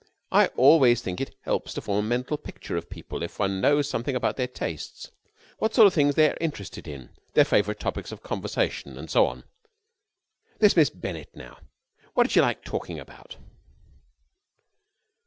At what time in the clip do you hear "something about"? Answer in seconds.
3.87-4.35